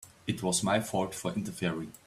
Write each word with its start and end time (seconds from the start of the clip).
It 0.25 0.41
was 0.41 0.63
my 0.63 0.79
fault 0.79 1.13
for 1.13 1.31
interfering. 1.31 1.93